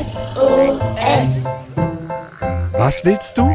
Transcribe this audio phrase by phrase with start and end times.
[0.00, 1.46] SOS.
[2.78, 3.50] Was willst du?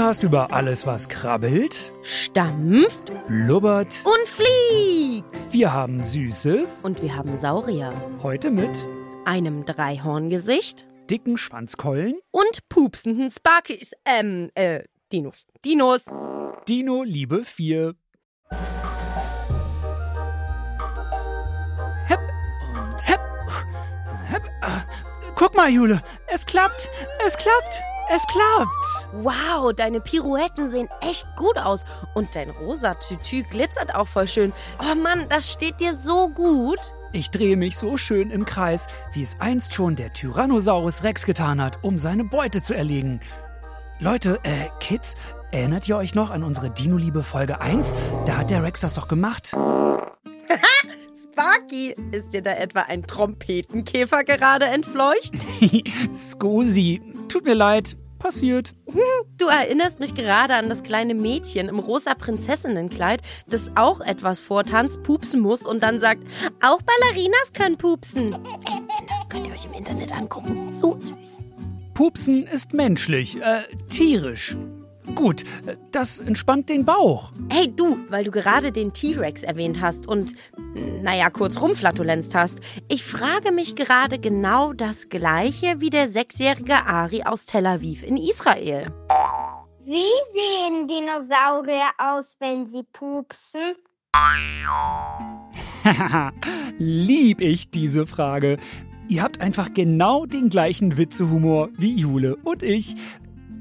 [0.00, 4.02] Podcast über alles, was krabbelt, stampft blubbert.
[4.02, 5.52] und fliegt.
[5.52, 6.82] Wir haben Süßes.
[6.84, 7.92] Und wir haben Saurier.
[8.22, 8.88] Heute mit
[9.26, 13.92] Einem Dreihorngesicht dicken Schwanzkeulen, und pupsenden Sparkies.
[14.06, 15.44] Ähm, äh, Dinos.
[15.66, 16.06] Dinos.
[16.66, 17.94] Dino Liebe 4.
[22.06, 22.20] Hepp
[22.72, 23.20] und hepp.
[24.30, 24.44] Hepp.
[24.62, 24.80] Ah,
[25.34, 26.88] Guck mal, Jule, es klappt.
[27.26, 27.82] Es klappt.
[28.12, 29.08] Es klappt.
[29.22, 31.84] Wow, deine Pirouetten sehen echt gut aus.
[32.14, 34.52] Und dein rosa Tütü glitzert auch voll schön.
[34.80, 36.80] Oh Mann, das steht dir so gut.
[37.12, 41.62] Ich drehe mich so schön im Kreis, wie es einst schon der Tyrannosaurus Rex getan
[41.62, 43.20] hat, um seine Beute zu erlegen.
[44.00, 45.14] Leute, äh, Kids,
[45.52, 47.94] erinnert ihr euch noch an unsere Dino-Liebe Folge 1?
[48.26, 49.54] Da hat der Rex das doch gemacht.
[51.22, 55.34] Sparky, ist dir da etwa ein Trompetenkäfer gerade entfleucht?
[56.14, 58.74] Scusi, tut mir leid, passiert.
[59.38, 65.02] Du erinnerst mich gerade an das kleine Mädchen im rosa Prinzessinnenkleid, das auch etwas vortanzt,
[65.02, 66.24] pupsen muss und dann sagt,
[66.60, 68.36] auch Ballerinas können pupsen.
[69.30, 70.70] Könnt ihr euch im Internet angucken.
[70.70, 71.40] So süß.
[71.94, 74.56] Pupsen ist menschlich, äh, tierisch.
[75.14, 75.44] Gut,
[75.92, 77.32] das entspannt den Bauch.
[77.48, 80.34] Hey du, weil du gerade den T-Rex erwähnt hast und,
[81.02, 82.60] naja, kurz rumflatulenzt hast.
[82.88, 88.16] Ich frage mich gerade genau das Gleiche wie der sechsjährige Ari aus Tel Aviv in
[88.16, 88.92] Israel.
[89.84, 93.74] Wie sehen Dinosaurier aus, wenn sie pupsen?
[96.78, 98.58] Lieb ich diese Frage.
[99.08, 102.94] Ihr habt einfach genau den gleichen Witzehumor wie Jule und ich.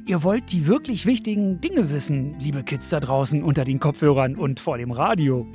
[0.09, 4.59] Ihr wollt die wirklich wichtigen Dinge wissen, liebe Kids da draußen unter den Kopfhörern und
[4.59, 5.46] vor dem Radio.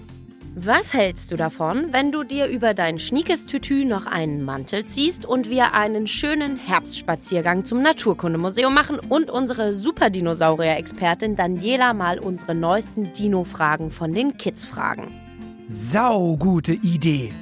[0.54, 5.26] Was hältst du davon, wenn du dir über dein schniekes Tütü noch einen Mantel ziehst
[5.26, 13.12] und wir einen schönen Herbstspaziergang zum Naturkundemuseum machen und unsere Superdinosaurier-Expertin Daniela mal unsere neuesten
[13.12, 15.10] Dino-Fragen von den Kids fragen?
[15.68, 17.32] Sau gute Idee.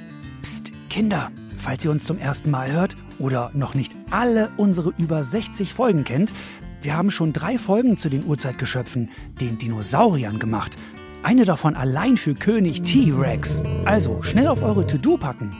[0.41, 5.23] Psst, Kinder, falls ihr uns zum ersten Mal hört oder noch nicht alle unsere über
[5.23, 6.33] 60 Folgen kennt,
[6.83, 10.75] wir haben schon drei Folgen zu den Urzeitgeschöpfen, den Dinosauriern, gemacht.
[11.23, 13.63] Eine davon allein für König T-Rex.
[13.85, 15.55] Also schnell auf eure To-Do packen.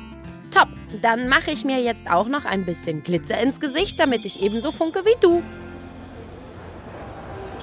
[0.51, 0.67] Top,
[1.01, 4.71] dann mache ich mir jetzt auch noch ein bisschen Glitzer ins Gesicht, damit ich ebenso
[4.71, 5.41] funke wie du.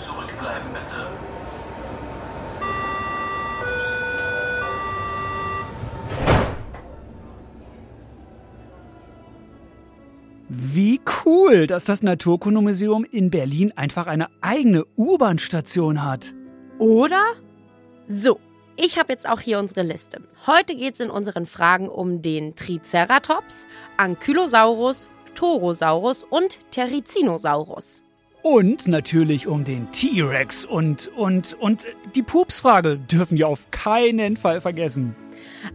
[0.02, 1.19] Zurückbleiben bitte.
[10.52, 16.34] Wie cool, dass das Naturkundemuseum in Berlin einfach eine eigene U-Bahn-Station hat.
[16.80, 17.22] Oder?
[18.08, 18.40] So,
[18.76, 20.20] ich habe jetzt auch hier unsere Liste.
[20.48, 23.64] Heute geht es in unseren Fragen um den Triceratops,
[23.96, 25.06] Ankylosaurus,
[25.36, 28.02] Torosaurus und Terizinosaurus.
[28.42, 34.60] Und natürlich um den T-Rex und, und, und die Pupsfrage dürfen wir auf keinen Fall
[34.60, 35.14] vergessen.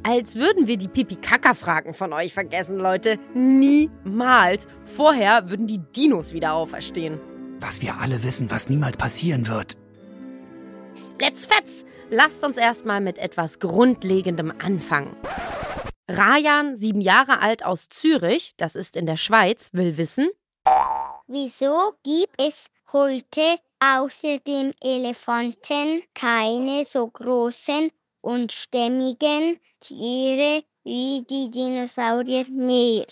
[0.04, 3.18] Als würden wir die Pipi-Kaka-Fragen von euch vergessen, Leute.
[3.34, 4.68] Niemals.
[4.86, 7.20] Vorher würden die Dinos wieder auferstehen.
[7.60, 9.78] Was wir alle wissen, was niemals passieren wird.
[11.20, 11.86] Let's fetz!
[12.10, 15.16] Lasst uns erstmal mit etwas Grundlegendem anfangen.
[16.08, 20.30] Rajan, sieben Jahre alt aus Zürich, das ist in der Schweiz, will wissen,
[21.28, 27.92] Wieso gibt es heute außer dem Elefanten keine so großen
[28.26, 33.06] und stämmigen Tiere wie die Dinosaurier mehr?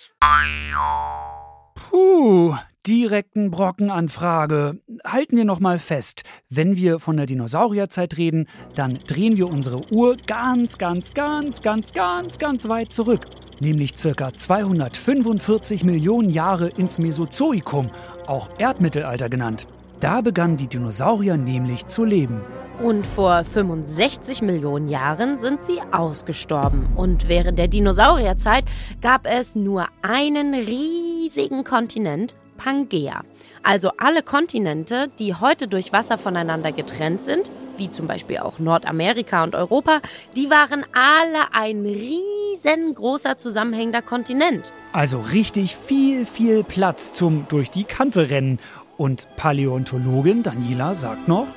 [1.76, 2.56] Puh,
[2.88, 4.82] direkten Brockenanfrage.
[5.06, 6.24] Halten wir noch mal fest.
[6.50, 11.94] Wenn wir von der Dinosaurierzeit reden, dann drehen wir unsere Uhr ganz, ganz, ganz, ganz,
[11.94, 13.28] ganz, ganz weit zurück.
[13.60, 17.92] Nämlich circa 245 Millionen Jahre ins Mesozoikum,
[18.26, 19.68] auch Erdmittelalter genannt.
[20.00, 22.42] Da begannen die Dinosaurier nämlich zu leben.
[22.82, 26.88] Und vor 65 Millionen Jahren sind sie ausgestorben.
[26.96, 28.66] Und während der Dinosaurierzeit
[29.02, 33.22] gab es nur einen riesigen Kontinent, Pangea.
[33.62, 39.44] Also alle Kontinente, die heute durch Wasser voneinander getrennt sind, wie zum Beispiel auch Nordamerika
[39.44, 40.00] und Europa,
[40.36, 44.74] die waren alle ein riesengroßer zusammenhängender Kontinent.
[44.92, 48.60] Also richtig viel, viel Platz zum durch die Kante rennen.
[48.98, 51.48] Und Paläontologin Daniela sagt noch,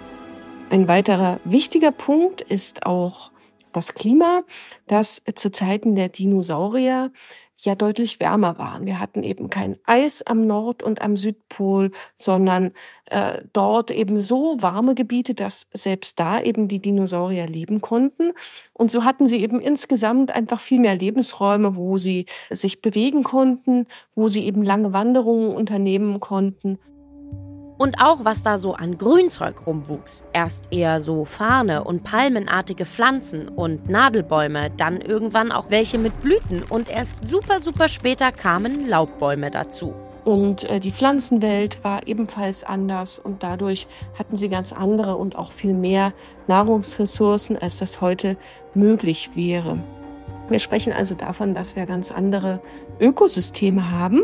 [0.70, 3.30] ein weiterer wichtiger Punkt ist auch
[3.72, 4.42] das Klima,
[4.86, 7.12] das zu Zeiten der Dinosaurier
[7.58, 8.84] ja deutlich wärmer waren.
[8.84, 12.72] Wir hatten eben kein Eis am Nord- und am Südpol, sondern
[13.06, 18.32] äh, dort eben so warme Gebiete, dass selbst da eben die Dinosaurier leben konnten.
[18.72, 23.86] Und so hatten sie eben insgesamt einfach viel mehr Lebensräume, wo sie sich bewegen konnten,
[24.14, 26.78] wo sie eben lange Wanderungen unternehmen konnten.
[27.78, 30.24] Und auch was da so an Grünzeug rumwuchs.
[30.32, 36.62] Erst eher so Farne und palmenartige Pflanzen und Nadelbäume, dann irgendwann auch welche mit Blüten
[36.62, 39.94] und erst super, super später kamen Laubbäume dazu.
[40.24, 43.86] Und äh, die Pflanzenwelt war ebenfalls anders und dadurch
[44.18, 46.12] hatten sie ganz andere und auch viel mehr
[46.48, 48.36] Nahrungsressourcen, als das heute
[48.74, 49.78] möglich wäre.
[50.48, 52.60] Wir sprechen also davon, dass wir ganz andere
[52.98, 54.22] Ökosysteme haben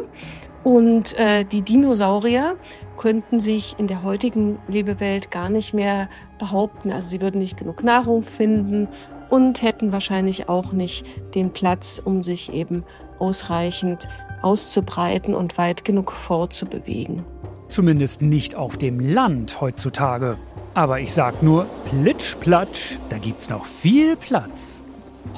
[0.65, 2.57] und äh, die Dinosaurier
[2.97, 6.93] könnten sich in der heutigen Lebewelt gar nicht mehr behaupten.
[6.93, 8.89] Also sie würden nicht genug Nahrung finden
[9.29, 12.85] und hätten wahrscheinlich auch nicht den Platz, um sich eben
[13.19, 14.09] ausreichend
[14.43, 17.25] auszubreiten und weit genug fortzubewegen.
[17.69, 20.37] Zumindest nicht auf dem Land heutzutage.
[20.75, 24.82] Aber ich sag nur, plitsch, platsch, da gibt's noch viel Platz.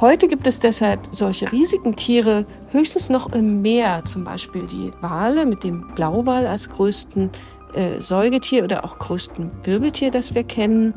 [0.00, 5.46] Heute gibt es deshalb solche riesigen Tiere höchstens noch im Meer, zum Beispiel die Wale
[5.46, 7.30] mit dem Blauwal als größten
[7.74, 10.94] äh, Säugetier oder auch größten Wirbeltier, das wir kennen.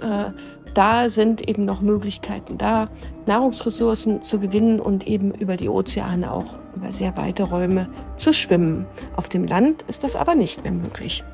[0.00, 0.30] Äh,
[0.74, 2.88] da sind eben noch Möglichkeiten da,
[3.24, 8.86] Nahrungsressourcen zu gewinnen und eben über die Ozeane auch über sehr weite Räume zu schwimmen.
[9.16, 11.24] Auf dem Land ist das aber nicht mehr möglich.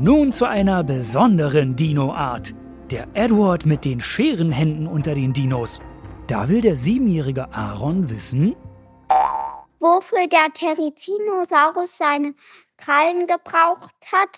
[0.00, 2.54] Nun zu einer besonderen Dino-Art.
[2.90, 5.80] Der Edward mit den Scherenhänden unter den Dinos.
[6.26, 8.56] Da will der siebenjährige Aaron wissen,
[9.78, 12.34] wofür der Therizinosaurus seine
[12.76, 14.30] Krallen gebraucht hat.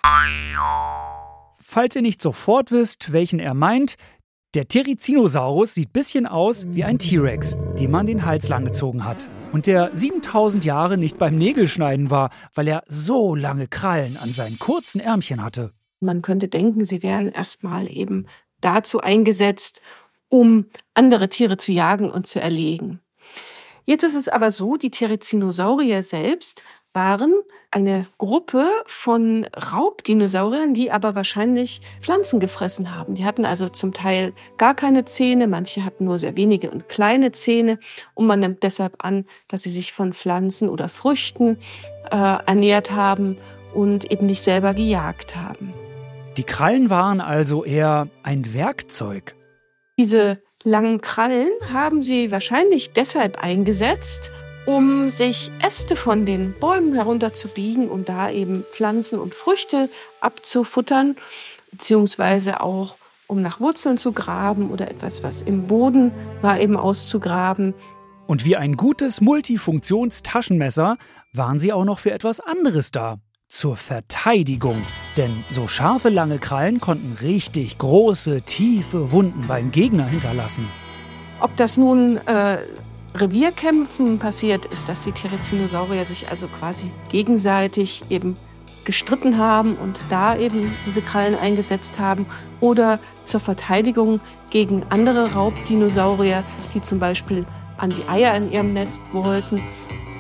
[1.59, 3.95] Falls ihr nicht sofort wisst, welchen er meint,
[4.53, 9.31] der Therizinosaurus sieht bisschen aus wie ein T-Rex, dem man den Hals langgezogen hat.
[9.53, 14.59] Und der 7000 Jahre nicht beim Nägelschneiden war, weil er so lange Krallen an seinen
[14.59, 15.73] kurzen Ärmchen hatte.
[16.01, 18.27] Man könnte denken, sie wären erstmal eben
[18.61, 19.81] dazu eingesetzt,
[20.29, 23.01] um andere Tiere zu jagen und zu erlegen.
[23.85, 27.33] Jetzt ist es aber so, die Therizinosaurier selbst waren
[27.71, 33.15] eine Gruppe von Raubdinosauriern, die aber wahrscheinlich Pflanzen gefressen haben.
[33.15, 37.33] Die hatten also zum Teil gar keine Zähne, manche hatten nur sehr wenige und kleine
[37.33, 37.79] Zähne
[38.15, 41.59] und man nimmt deshalb an, dass sie sich von Pflanzen oder Früchten
[42.11, 43.39] äh, ernährt haben
[43.75, 45.73] und eben nicht selber gejagt haben.
[46.37, 49.35] Die Krallen waren also eher ein Werkzeug.
[49.99, 54.31] Diese langen Krallen haben sie wahrscheinlich deshalb eingesetzt,
[54.65, 59.89] um sich Äste von den Bäumen herunterzubiegen und da eben Pflanzen und Früchte
[60.21, 61.17] abzufuttern,
[61.73, 62.95] beziehungsweise auch
[63.27, 66.13] um nach Wurzeln zu graben oder etwas, was im Boden
[66.43, 67.75] war, eben auszugraben.
[68.29, 70.97] Und wie ein gutes Multifunktionstaschenmesser
[71.33, 73.19] waren sie auch noch für etwas anderes da
[73.49, 74.83] zur Verteidigung.
[75.17, 80.69] Denn so scharfe lange Krallen konnten richtig große, tiefe Wunden beim Gegner hinterlassen.
[81.41, 82.59] Ob das nun äh,
[83.15, 88.37] Revierkämpfen passiert ist, dass die Therizinosaurier sich also quasi gegenseitig eben
[88.85, 92.27] gestritten haben und da eben diese Krallen eingesetzt haben
[92.61, 96.43] oder zur Verteidigung gegen andere Raubdinosaurier,
[96.75, 97.45] die zum Beispiel
[97.77, 99.63] an die Eier in ihrem Nest wollten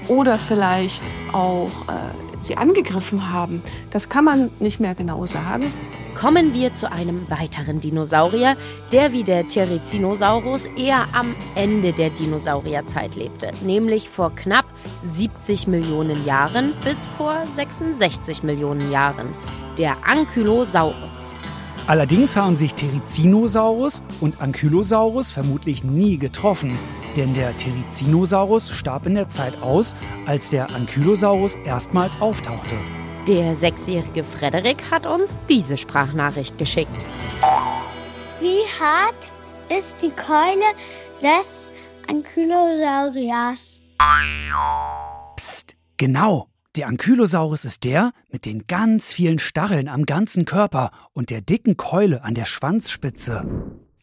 [0.09, 3.63] oder vielleicht auch äh, sie angegriffen haben.
[3.91, 5.73] Das kann man nicht mehr genau sagen.
[6.19, 8.57] Kommen wir zu einem weiteren Dinosaurier,
[8.91, 14.67] der wie der Therizinosaurus eher am Ende der Dinosaurierzeit lebte, nämlich vor knapp
[15.05, 19.29] 70 Millionen Jahren bis vor 66 Millionen Jahren,
[19.79, 21.33] der Ankylosaurus.
[21.89, 26.79] Allerdings haben sich Therizinosaurus und Ankylosaurus vermutlich nie getroffen,
[27.17, 29.95] denn der Therizinosaurus starb in der Zeit aus,
[30.27, 32.75] als der Ankylosaurus erstmals auftauchte.
[33.27, 37.07] Der sechsjährige Frederik hat uns diese Sprachnachricht geschickt.
[38.39, 39.15] Wie hart
[39.75, 40.67] ist die Keule
[41.23, 41.73] des
[42.07, 43.81] Ankylosauriers?
[45.37, 46.49] Psst, genau.
[46.77, 51.77] Der Ankylosaurus ist der mit den ganz vielen Stacheln am ganzen Körper und der dicken
[51.77, 53.45] Keule an der Schwanzspitze.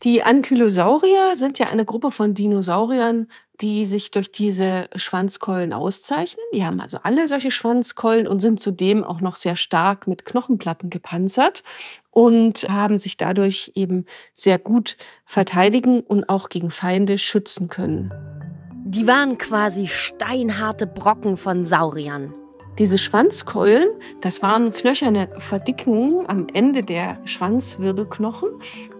[0.04, 3.28] Die Ankylosaurier sind ja eine Gruppe von Dinosauriern,
[3.62, 6.44] die sich durch diese Schwanzkeulen auszeichnen.
[6.54, 10.90] Die haben also alle solche Schwanzkeulen und sind zudem auch noch sehr stark mit Knochenplatten
[10.90, 11.64] gepanzert
[12.12, 18.12] und haben sich dadurch eben sehr gut verteidigen und auch gegen Feinde schützen können.
[18.86, 22.34] Die waren quasi steinharte Brocken von Sauriern.
[22.78, 23.88] Diese Schwanzkeulen,
[24.20, 28.50] das waren knöcherne Verdickungen am Ende der Schwanzwirbelknochen,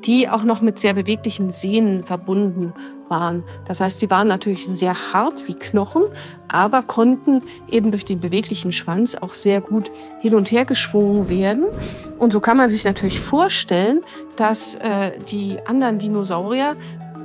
[0.06, 2.74] die auch noch mit sehr beweglichen Sehnen verbunden
[3.10, 3.44] waren.
[3.68, 6.04] Das heißt, sie waren natürlich sehr hart wie Knochen,
[6.48, 9.92] aber konnten eben durch den beweglichen Schwanz auch sehr gut
[10.22, 11.66] hin und her geschwungen werden.
[12.18, 14.02] Und so kann man sich natürlich vorstellen,
[14.38, 16.78] dass äh, die anderen Dinosaurier,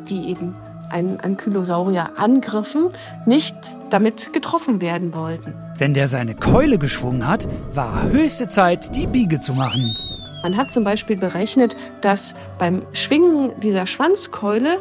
[0.09, 0.57] die eben
[0.90, 2.90] einen Ankylosaurier angriffen,
[3.26, 3.54] nicht
[3.90, 5.54] damit getroffen werden wollten.
[5.78, 9.97] Wenn der seine Keule geschwungen hat, war höchste Zeit, die Biege zu machen.
[10.42, 14.78] Man hat zum Beispiel berechnet, dass beim Schwingen dieser Schwanzkeule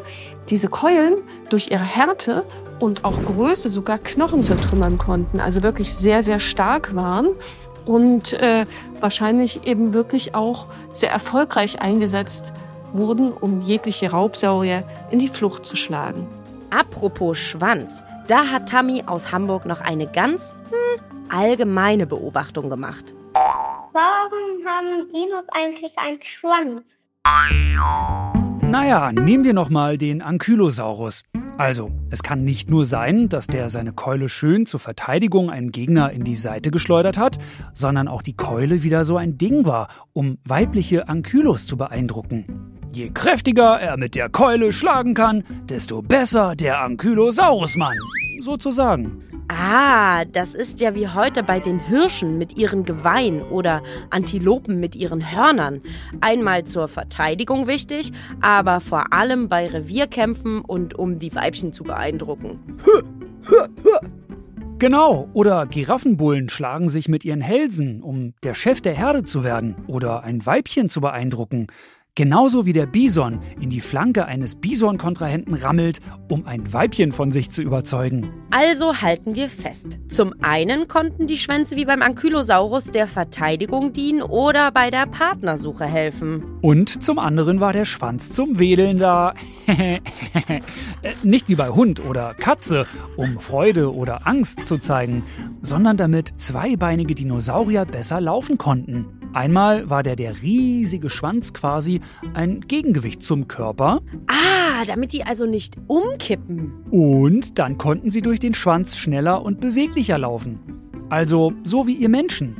[0.48, 1.16] diese Keulen
[1.50, 2.44] durch ihre Härte
[2.78, 7.28] und auch Größe sogar Knochen zertrümmern konnten, also wirklich sehr, sehr stark waren
[7.84, 8.64] und äh,
[9.00, 15.76] wahrscheinlich eben wirklich auch sehr erfolgreich eingesetzt wurden, um jegliche Raubsaurier in die Flucht zu
[15.76, 16.26] schlagen.
[16.70, 23.14] Apropos Schwanz, da hat Tammy aus Hamburg noch eine ganz hm, allgemeine Beobachtung gemacht.
[23.92, 26.82] Warum haben Dinos eigentlich einen Schwanz?
[28.62, 31.22] Naja, nehmen wir nochmal den Ankylosaurus.
[31.58, 36.10] Also, es kann nicht nur sein, dass der seine Keule schön zur Verteidigung einen Gegner
[36.10, 37.38] in die Seite geschleudert hat,
[37.74, 42.69] sondern auch die Keule wieder so ein Ding war, um weibliche Ankylos zu beeindrucken.
[42.92, 47.96] Je kräftiger er mit der Keule schlagen kann, desto besser der Ankylosaurusmann,
[48.40, 49.22] sozusagen.
[49.46, 54.96] Ah, das ist ja wie heute bei den Hirschen mit ihren Geweihen oder Antilopen mit
[54.96, 55.80] ihren Hörnern.
[56.20, 62.58] Einmal zur Verteidigung wichtig, aber vor allem bei Revierkämpfen und um die Weibchen zu beeindrucken.
[64.80, 69.74] Genau, oder Giraffenbullen schlagen sich mit ihren Hälsen, um der Chef der Herde zu werden
[69.86, 71.66] oder ein Weibchen zu beeindrucken.
[72.16, 77.50] Genauso wie der Bison in die Flanke eines Bison-Kontrahenten rammelt, um ein Weibchen von sich
[77.50, 78.28] zu überzeugen.
[78.50, 80.00] Also halten wir fest.
[80.08, 85.84] Zum einen konnten die Schwänze wie beim Ankylosaurus der Verteidigung dienen oder bei der Partnersuche
[85.84, 86.42] helfen.
[86.62, 89.34] Und zum anderen war der Schwanz zum Wedeln da.
[91.22, 92.86] Nicht wie bei Hund oder Katze,
[93.16, 95.22] um Freude oder Angst zu zeigen,
[95.62, 99.19] sondern damit zweibeinige Dinosaurier besser laufen konnten.
[99.32, 102.00] Einmal war der der riesige Schwanz quasi
[102.34, 104.00] ein Gegengewicht zum Körper.
[104.26, 106.72] Ah, damit die also nicht umkippen.
[106.90, 110.58] Und dann konnten sie durch den Schwanz schneller und beweglicher laufen.
[111.10, 112.56] Also so wie ihr Menschen.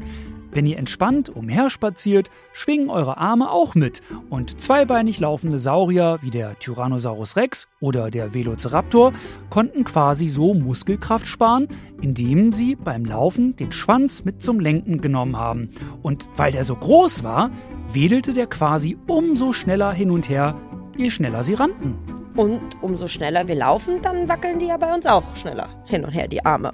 [0.52, 6.58] Wenn ihr entspannt umherspaziert, schwingen eure Arme auch mit und zweibeinig laufende Saurier wie der
[6.58, 9.12] Tyrannosaurus Rex oder der Velociraptor
[9.48, 11.68] konnten quasi so Muskelkraft sparen,
[12.00, 15.70] indem sie beim Laufen den Schwanz mit zum Lenken genommen haben.
[16.02, 17.50] Und weil der so groß war,
[17.92, 20.56] wedelte der quasi umso schneller hin und her,
[20.96, 21.96] je schneller sie rannten.
[22.36, 26.12] Und umso schneller wir laufen, dann wackeln die ja bei uns auch schneller hin und
[26.12, 26.72] her die Arme.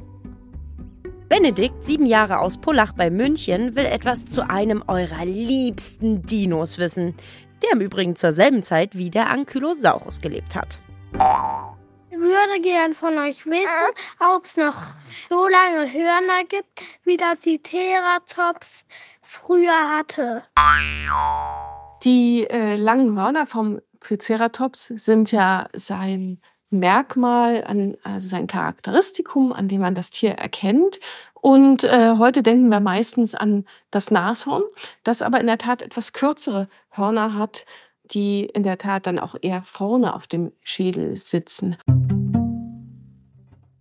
[1.28, 7.16] Benedikt, sieben Jahre aus Pullach bei München, will etwas zu einem eurer liebsten Dinos wissen,
[7.62, 10.78] der im Übrigen zur selben Zeit wie der Ankylosaurus gelebt hat.
[12.10, 13.66] Ich würde gern von euch wissen,
[14.36, 14.76] ob es noch
[15.28, 18.86] so lange Hörner gibt, wie das die Triceratops
[19.20, 20.44] früher hatte.
[22.04, 26.40] Die äh, langen Hörner vom Triceratops sind ja sein
[26.78, 31.00] Merkmal, an, also sein Charakteristikum, an dem man das Tier erkennt.
[31.34, 34.62] Und äh, heute denken wir meistens an das Nashorn,
[35.04, 37.66] das aber in der Tat etwas kürzere Hörner hat,
[38.12, 41.76] die in der Tat dann auch eher vorne auf dem Schädel sitzen.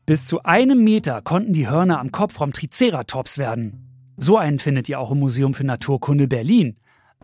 [0.05, 4.13] Bis zu einem Meter konnten die Hörner am Kopf vom Triceratops werden.
[4.17, 6.77] So einen findet ihr auch im Museum für Naturkunde Berlin.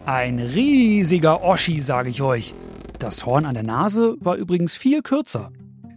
[0.05, 2.55] Ein riesiger Oschi, sage ich euch.
[2.97, 5.51] Das Horn an der Nase war übrigens viel kürzer.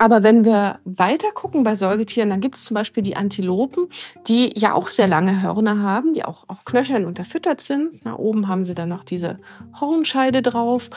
[0.04, 3.88] Aber wenn wir weiter gucken bei Säugetieren, dann gibt es zum Beispiel die Antilopen,
[4.28, 8.04] die ja auch sehr lange Hörner haben, die auch auf Knöcheln unterfüttert sind.
[8.04, 9.38] Na, oben haben sie dann noch diese
[9.80, 10.90] Hornscheide drauf.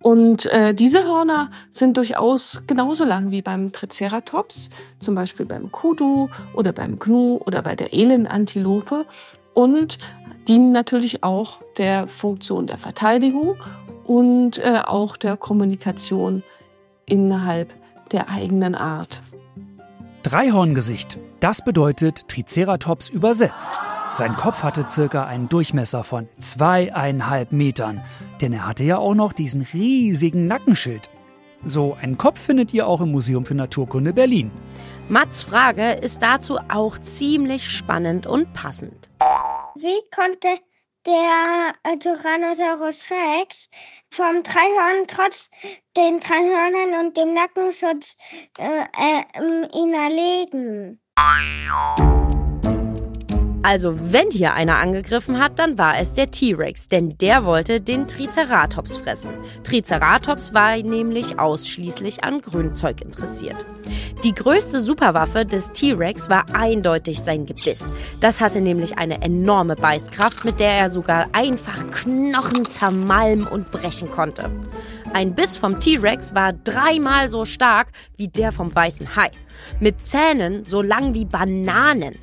[0.00, 6.28] Und äh, diese Hörner sind durchaus genauso lang wie beim Triceratops, zum Beispiel beim Kudu
[6.54, 9.06] oder beim Gnu oder bei der Elenantilope
[9.54, 9.98] und
[10.46, 13.56] dienen natürlich auch der Funktion der Verteidigung
[14.04, 16.44] und äh, auch der Kommunikation
[17.06, 17.81] innerhalb
[18.12, 19.22] der eigenen Art.
[20.22, 23.70] Dreihorngesicht, das bedeutet Triceratops übersetzt.
[24.14, 28.02] Sein Kopf hatte circa einen Durchmesser von zweieinhalb Metern,
[28.40, 31.08] denn er hatte ja auch noch diesen riesigen Nackenschild.
[31.64, 34.50] So einen Kopf findet ihr auch im Museum für Naturkunde Berlin.
[35.08, 39.08] Mats Frage ist dazu auch ziemlich spannend und passend.
[39.76, 40.48] Wie konnte
[41.06, 43.68] der äh, Tyrannosaurus Rex
[44.10, 45.50] vom Dreihorn trotz
[45.96, 48.16] den drei Hörnern und dem Nackenschutz
[48.58, 51.00] äh, äh, ihn erlegen.
[53.64, 58.08] Also wenn hier einer angegriffen hat, dann war es der T-Rex, denn der wollte den
[58.08, 59.30] Triceratops fressen.
[59.62, 63.64] Triceratops war nämlich ausschließlich an Grünzeug interessiert.
[64.24, 67.92] Die größte Superwaffe des T-Rex war eindeutig sein Gebiss.
[68.20, 74.10] Das hatte nämlich eine enorme Beißkraft, mit der er sogar einfach Knochen zermalmen und brechen
[74.10, 74.50] konnte.
[75.14, 79.30] Ein Biss vom T-Rex war dreimal so stark wie der vom weißen Hai.
[79.78, 82.14] Mit Zähnen so lang wie Bananen.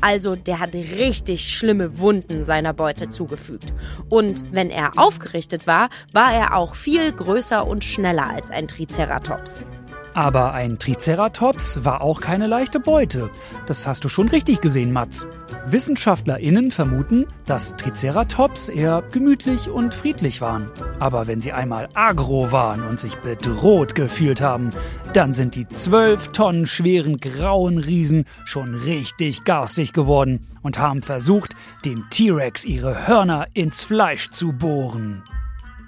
[0.00, 3.74] Also der hat richtig schlimme Wunden seiner Beute zugefügt.
[4.08, 9.66] Und wenn er aufgerichtet war, war er auch viel größer und schneller als ein Triceratops.
[10.14, 13.30] Aber ein Triceratops war auch keine leichte Beute.
[13.66, 15.26] Das hast du schon richtig gesehen, Mats.
[15.72, 20.70] WissenschaftlerInnen vermuten, dass Triceratops eher gemütlich und friedlich waren.
[20.98, 24.70] Aber wenn sie einmal agro waren und sich bedroht gefühlt haben,
[25.12, 31.54] dann sind die zwölf Tonnen schweren grauen Riesen schon richtig garstig geworden und haben versucht,
[31.84, 35.22] dem T-Rex ihre Hörner ins Fleisch zu bohren.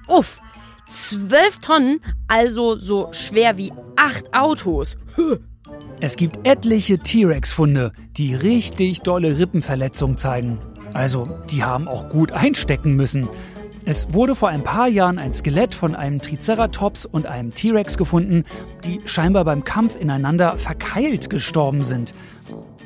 [0.09, 0.41] Uff,
[0.91, 4.97] zwölf Tonnen, also so schwer wie acht Autos.
[6.03, 10.59] Es gibt etliche T-Rex-Funde, die richtig dolle Rippenverletzungen zeigen.
[10.95, 13.29] Also, die haben auch gut einstecken müssen.
[13.85, 18.45] Es wurde vor ein paar Jahren ein Skelett von einem Triceratops und einem T-Rex gefunden,
[18.85, 22.15] die scheinbar beim Kampf ineinander verkeilt gestorben sind.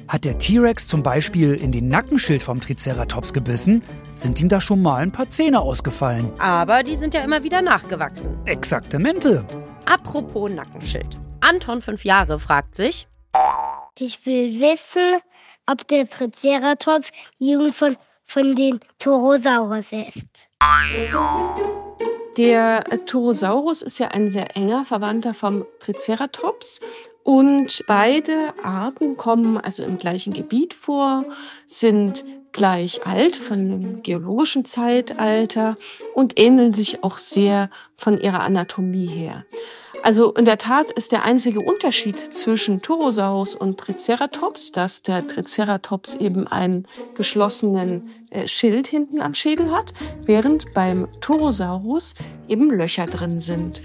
[0.09, 3.85] Hat der T-Rex zum Beispiel in den Nackenschild vom Triceratops gebissen,
[4.17, 6.31] sind ihm da schon mal ein paar Zähne ausgefallen.
[6.41, 8.37] Aber die sind ja immer wieder nachgewachsen.
[8.45, 9.45] Exaktamente.
[9.87, 11.17] Apropos Nackenschild.
[11.45, 13.07] Anton, fünf Jahre, fragt sich,
[13.99, 15.21] Ich will wissen,
[15.67, 20.49] ob der Triceratops Jugend von, von den Torosaurus ist.
[22.39, 26.81] Der Torosaurus ist ja ein sehr enger Verwandter vom Triceratops.
[27.25, 31.27] Und beide Arten kommen also im gleichen Gebiet vor,
[31.67, 35.77] sind gleich alt von dem geologischen Zeitalter
[36.15, 39.45] und ähneln sich auch sehr von ihrer Anatomie her.
[40.05, 46.15] Also in der Tat ist der einzige Unterschied zwischen Torosaurus und Triceratops, dass der Triceratops
[46.17, 48.11] eben einen geschlossenen
[48.47, 49.93] Schild hinten am Schädel hat,
[50.25, 52.15] während beim Torosaurus
[52.49, 53.83] eben Löcher drin sind.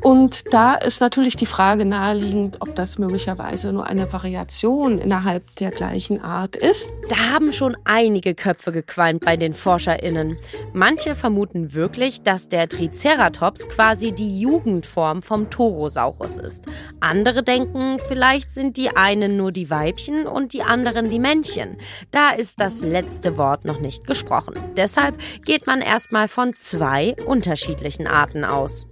[0.00, 5.70] Und da ist natürlich die Frage naheliegend, ob das möglicherweise nur eine Variation innerhalb der
[5.70, 6.90] gleichen Art ist.
[7.08, 10.36] Da haben schon einige Köpfe gequalmt bei den ForscherInnen.
[10.72, 16.66] Manche vermuten wirklich, dass der Triceratops quasi die Jugendform vom Torosaurus ist.
[17.00, 21.76] Andere denken, vielleicht sind die einen nur die Weibchen und die anderen die Männchen.
[22.12, 24.54] Da ist das letzte Wort noch nicht gesprochen.
[24.76, 28.86] Deshalb geht man erstmal von zwei unterschiedlichen Arten aus.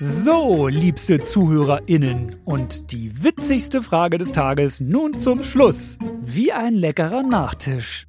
[0.00, 5.98] So, liebste ZuhörerInnen, und die witzigste Frage des Tages nun zum Schluss.
[6.20, 8.06] Wie ein leckerer Nachtisch.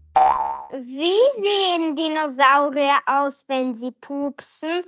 [0.71, 4.83] Wie sehen Dinosaurier aus, wenn sie pupsen?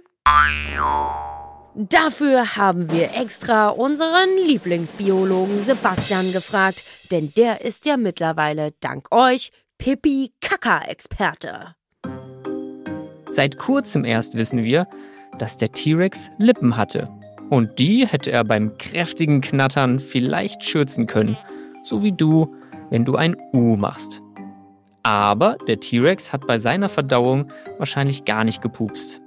[1.73, 9.51] Dafür haben wir extra unseren Lieblingsbiologen Sebastian gefragt, denn der ist ja mittlerweile dank euch
[9.81, 11.73] Pipi-Kaka-Experte.
[13.31, 14.85] Seit kurzem erst wissen wir,
[15.39, 17.09] dass der T-Rex Lippen hatte.
[17.49, 21.35] Und die hätte er beim kräftigen Knattern vielleicht schürzen können,
[21.81, 22.53] so wie du,
[22.91, 24.21] wenn du ein U machst.
[25.01, 29.19] Aber der T-Rex hat bei seiner Verdauung wahrscheinlich gar nicht gepupst.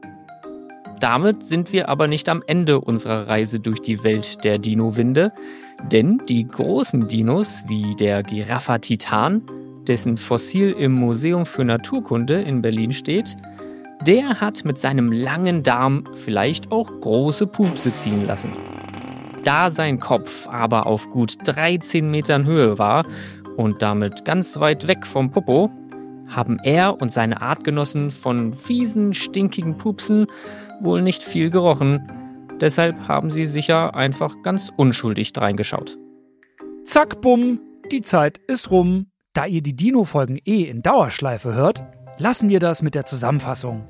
[1.01, 5.33] Damit sind wir aber nicht am Ende unserer Reise durch die Welt der Dino-Winde,
[5.91, 9.43] denn die großen Dinos wie der Giraffa Titan,
[9.89, 13.37] dessen Fossil im Museum für Naturkunde in Berlin steht,
[14.07, 18.51] der hat mit seinem langen Darm vielleicht auch große Pupse ziehen lassen.
[19.45, 23.07] Da sein Kopf aber auf gut 13 Metern Höhe war
[23.57, 25.71] und damit ganz weit weg vom Popo,
[26.29, 30.27] haben er und seine Artgenossen von fiesen, stinkigen Pupsen
[30.81, 32.11] wohl nicht viel gerochen.
[32.61, 35.99] Deshalb haben sie sicher einfach ganz unschuldig dreingeschaut.
[36.85, 39.07] Zack, bumm, die Zeit ist rum.
[39.35, 41.83] Da ihr die Dino-Folgen eh in Dauerschleife hört,
[42.19, 43.85] lassen wir das mit der Zusammenfassung.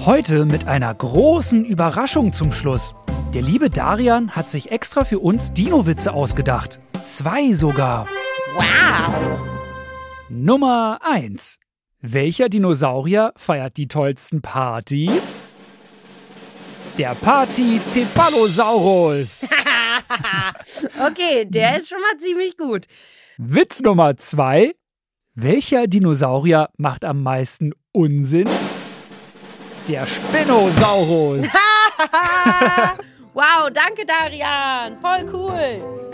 [0.05, 2.95] Heute mit einer großen Überraschung zum Schluss.
[3.33, 6.79] Der liebe Darian hat sich extra für uns Dino-Witze ausgedacht.
[7.05, 8.07] Zwei sogar.
[8.55, 9.39] Wow!
[10.29, 11.57] Nummer 1.
[12.01, 15.45] Welcher Dinosaurier feiert die tollsten Partys?
[16.97, 19.49] Der Party-Cephalosaurus.
[20.99, 22.87] Okay, der ist schon mal ziemlich gut.
[23.37, 24.73] Witz Nummer 2.
[25.35, 28.49] Welcher Dinosaurier macht am meisten Unsinn?
[29.87, 31.45] Der Spinosaurus.
[33.33, 34.97] wow, danke Darian.
[34.99, 36.12] Voll cool.